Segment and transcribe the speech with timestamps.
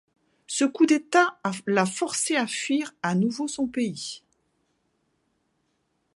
[0.47, 4.23] Ce coup d'État l'a forcé à fuir à nouveau son pays.